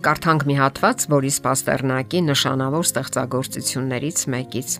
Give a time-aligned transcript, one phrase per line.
[0.00, 4.76] Կարդանք մի հատված, որի Պաստերնակի նշանավոր ստեղծագործություններից մեկից։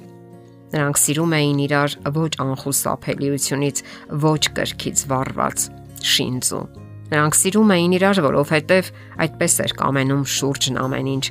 [0.73, 3.83] Նրանք սիրում էին իրար ոչ անխուսափելիությունից,
[4.25, 5.67] ոչ կրքից վառված
[6.13, 6.63] շինծու։
[7.11, 8.91] Նրանք սիրում էին իրար, որովհետև
[9.27, 11.25] այդպես էր կամենում շուրջն ամեն ինչ։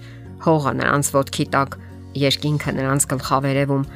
[0.45, 1.77] Հողը նրանց ոտքի տակ,
[2.29, 3.87] երկինքը նրանց գլխավերևում,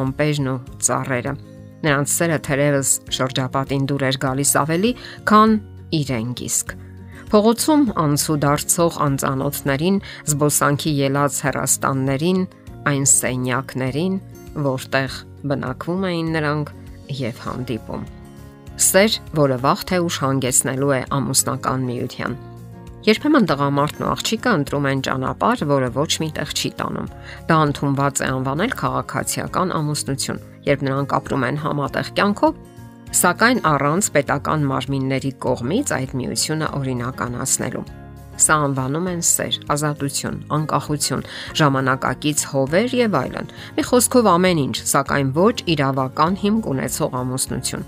[0.00, 0.56] ամպերն ու
[0.86, 1.34] ծառերը։
[1.82, 4.92] Նրանց սերը թերևս շրջապատին դուր էր գալիս ավելի,
[5.28, 5.58] քան
[5.98, 6.76] իրեն գիսկ։
[7.32, 9.94] Փողոցում անցու դարձող անծանոթներին,
[10.28, 12.40] զբոսանքի ելած հերաստաններին,
[12.90, 14.18] այն սենյակներին,
[14.66, 15.14] որտեղ
[15.48, 16.72] բնակվում էին նրանք
[17.22, 18.02] եւ հանդիպում։
[18.86, 22.36] Սեր, որը վաղ թե ուշ հանգեցնելու է ամուսնական միության։
[23.08, 27.08] Երբեմն տղամարդն ու աղջիկը ընտրում են ճանապարհ, որը ոչ միտեղ չի տանում։
[27.48, 32.60] Դա ընդունված է անվանել քաղաքացիական ամուսնություն, երբ նրանք ապրում են համատեղ կյանքով
[33.12, 37.82] սակայն առանց պետական մարմինների կողմից այդ միությունը օրինականացնելու։
[38.42, 41.24] Սա անվանում են սեր, ազատություն, անկախություն,
[41.60, 47.84] ժամանակակից հովեր եւ այլն։ Մի խոսքով ամեն ինչ, սակայն ոչ իրավական հիմք ունեցող ամուսնություն։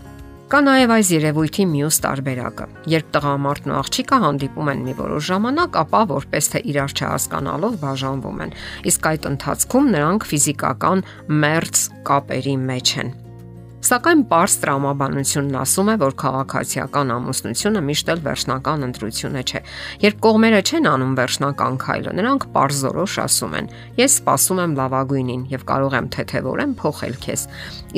[0.52, 5.80] Կա նաև այս երևույթի մյուս տարբերակը։ Երբ տղամարդն ու աղջիկը հանդիպում են մի որոշ ժամանակ,
[5.82, 8.56] ապա որպես թե իրար չհասկանալով բաժանվում են։
[8.92, 11.04] Իսկ այդ ընթացքում նրանք ֆիզիկական
[11.42, 13.14] մերձ կապերի մեջ են
[13.94, 19.60] Սակայն པարս տրամաբանությունն ասում է, որ քաղաքացիական ամուսնությունը միշտ էլ վերջնական ընտրությունը չէ։
[20.02, 23.68] Երբ կողմերը չեն անում վերջնական քայլը, նրանք པարզորոշ ասում են.
[24.00, 27.46] Ես սպասում եմ լավագույնին եւ կարող եմ թեթևորեն փոխել քեզ։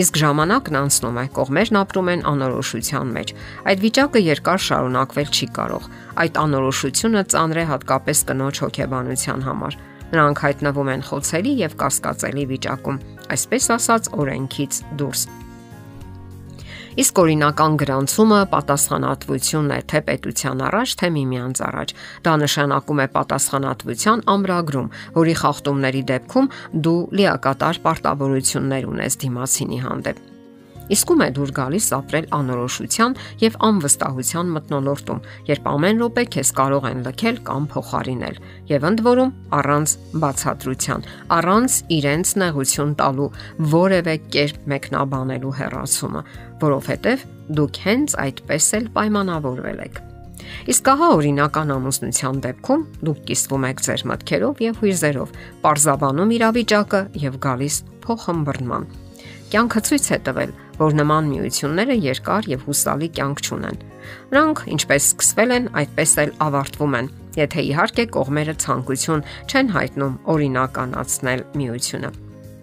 [0.04, 3.34] Իսկ ժամանակն անցնում է, կողմերն ապրում են անորոշության մեջ։
[3.72, 5.88] Այդ վիճակը երկար շարունակվել չի կարող։
[6.26, 13.00] Այդ անորոշությունը ծանր է հատկապես կնոջ հոգեբանության համար նրանք հայտնվում են խոցելի եւ կասկածելի վիճակում,
[13.34, 15.26] այսպես ասած օրենքից դուրս։
[16.96, 21.92] Իսկ օրինական գրանցումը պատասխանատվությունն է թե պետության առաջ, թե միմյանց առաջ։
[22.24, 26.48] Դա նշանակում է պատասխանատվության ամրագրում, որի խախտումների դեպքում
[26.86, 30.24] դու լիակատար պարտավորություններ ունես դիմացինի հանդեպ։
[30.86, 37.00] Իսկում է դուր գալիս ապրել անորոշության եւ անվստահության մտնոլորտում, երբ ամեն րոպե քեզ կարող են
[37.06, 38.36] լքել կամ փոխարինել,
[38.70, 43.30] եւ ընդ որում առանց բացատրության, առանց իրենց նեղություն տալու
[43.76, 46.22] որևէ կերպ մեկնաբանելու հերացումը,
[46.62, 47.24] որովհետեւ
[47.56, 50.04] դուք հենց այդպես էլ պայմանավորվել եք։
[50.70, 57.40] Իսկ ահա օրինական ամուսնության դեպքում դուք կիսվում եք ձեր մտքերով եւ հույզերով, parzavanum իրավիճակը եւ
[57.46, 58.88] գալիս փոխհմբռնման։
[59.56, 63.78] Կյանքը ցույց է տվել, որ նման միությունները երկար եւ հուսալի կյանք չունեն։
[64.34, 67.08] Նրանք ինչպես սկսվել են, այդպես էլ ավարտվում են,
[67.40, 72.10] եթե իհարկե կողմերը ցանկություն չեն հայտնում օրինականացնել միությունը։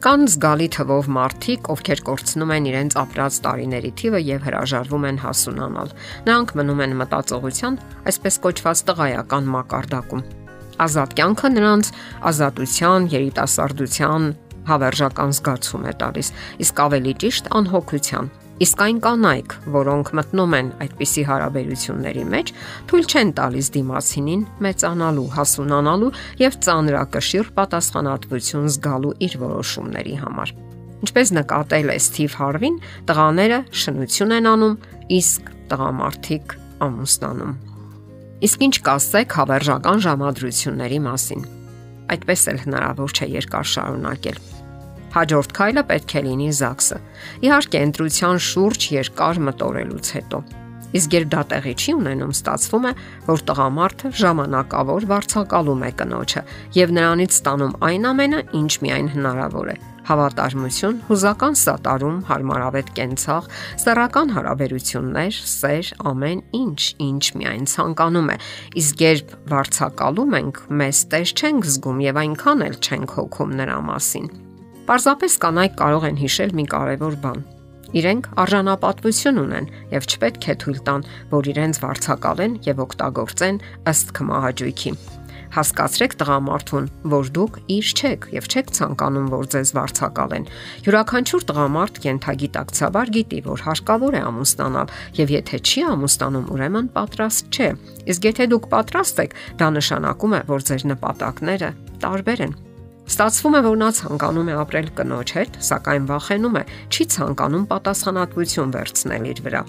[0.05, 5.97] Կան զգալի թվով մարդիկ, ովքեր կորցնում են իրենց ապրած տարիների թիվը եւ հրաժարվում են հասունանալ։
[6.29, 7.81] Նրանք մնում են մտածողության,
[8.13, 10.25] այսպես կոչված տղայական մակարդակում։
[10.83, 11.89] Ազատ կյանքը նրանց
[12.33, 14.23] ազատության, երիտասարդության,
[14.69, 16.31] հավերժական զգացում է տալիս,
[16.63, 18.31] իսկ ավելի ճիշտ անհոգության։
[18.63, 22.51] Իսկ այն կանայք, որոնք մտնում են այդպիսի հարաբերությունների մեջ,
[22.91, 26.11] թույլ չեն տալիս դիմացինին մեծանալու, հասունանալու
[26.43, 30.53] եւ ծանրակշիռ պատասխանատվություն զգալու իր որոշումների համար։
[31.03, 34.77] Ինչպես նկատել է Սթիվ Հարվին, տղաները շնություն են անում,
[35.17, 36.57] իսկ տղամարդիկ
[36.87, 37.53] ամուսնանում։
[38.47, 41.45] Իսկ ինչ կասեք հավերժական ժամադրությունների մասին։
[42.13, 44.52] Այդպես էլ հնարավոր չէ երկար շարունակել։
[45.13, 46.97] Հաջորդ քայլը պետք է լինի ԶԱԳՍ-ը։
[47.45, 50.39] Իհարկե, ընտրության շուրջ երկար մտորելուց հետո։
[50.93, 52.91] Իսկ երբ դա տեղի չի ունենում, ստացվում է,
[53.25, 56.43] որ տղամարդը ժամանակավոր վարձակալում է կնոջը
[56.77, 59.77] եւ նրանից ստանում այն ամենը, ինչ միայն հնարավոր է.
[60.03, 63.45] հավատարմություն, հուզական սատարում, հարմարավետ կենցաղ,
[63.85, 68.37] սեռական հարաբերություններ, սեր, ամեն ինչ, ինչ միայն ցանկանում է։
[68.83, 74.27] Իսկ երբ վարձակալում ենք, մեզ տես չենք զգում եւ այնքան էլ չենք հոգում նրա մասին։
[74.83, 77.43] Պարզապես կանայք կարող են հիշել մի կարևոր բան։
[77.93, 83.59] Իրենք արժանապատվություն ունեն եւ չպետք է թույլ տան, որ իրենց վարձակալեն եւ օգտագործեն
[83.93, 84.93] ըստ կմահաճույքի։
[85.53, 90.47] Հասկացրեք տղամարդուն, որ դուք իր չեք եւ չեք ցանկանում, որ ձեզ վարձակալեն։
[90.87, 97.71] Յուրաքանչյուր տղամարդ կենթագիտակցաբար գիտի, որ հարկավոր է ամուսնանալ եւ եթե չի ամուսնանում, ուրեմն պատրաստ չէ։
[98.09, 102.61] Իսկ եթե դուք պատրաստ եք, դա նշանակում է, որ ձեր նպատակները տարբեր են։
[103.03, 108.73] Ստացվում է, որ նա ցանկանում է ապրել կնոջ հետ, սակայն վախենում է, չի ցանկանում պատասխանատվություն
[108.77, 109.63] վերցնել իր վրա։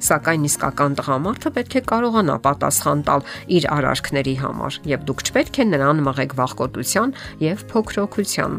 [0.00, 3.24] Սակայն իսկական տղամարդը պետք է կարողանա պատասխան տալ
[3.60, 8.56] իր արարքների համար, եւ դուք չպետք է նրան մղեք վախկոտության եւ փոքրոքության։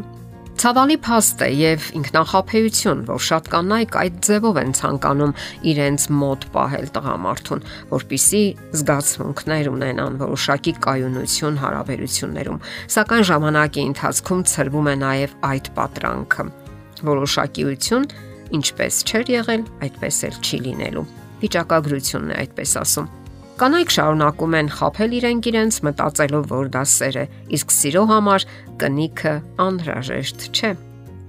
[0.62, 5.32] Ցավալի փաստ է եւ ինքնախապեյություն, որ շատ կանայք այդ ձևով են ցանկանում
[5.72, 8.42] իրենց մոտ պահել տղամարդուն, որpիսի
[8.78, 12.60] զգացմունքներ ունենան որոշակի կայունություն հարաբերություններում,
[12.94, 16.46] սակայն ժամանակի ընթացքում ծրվում է նաեւ այդ պատրանքը։
[17.10, 18.06] Որոշակիություն,
[18.62, 21.04] ինչպես չէր եղել, այդպես էլ չի լինելու։
[21.42, 23.10] Վիճակագրությունն է այդպես ասում։
[23.60, 28.46] Կանայք շարունակում են խაფել իրենք իրենց մտածելով, որ դա սեր է, իսկ սիրո համար
[28.80, 29.34] կնիքը
[29.64, 30.70] անհրաժեշտ չէ։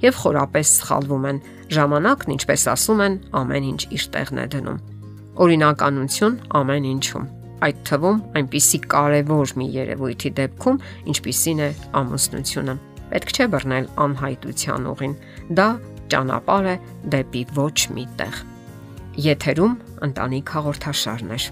[0.04, 1.42] Եվ խորապես սխալվում են։
[1.74, 4.80] Ժամանակն, ինչպես ասում են, ամեն ինչ իր տեղն է դնում։
[5.44, 7.28] Օրինականություն ամեն ինչում։
[7.64, 10.80] Այդ թվում այնպիսի կարևոր մի երևույթի դեպքում,
[11.14, 12.76] ինչպիսին է ամուսնությունը։
[13.14, 15.14] Պետք չէ բռնել անհայտության ուղին։
[15.60, 15.68] Դա
[16.14, 16.76] ճանապարհ է
[17.14, 18.42] դեպի ոչ մի տեղ։
[19.28, 19.78] Եթերում
[20.08, 21.52] ընտանիք հաղորդաշարներ։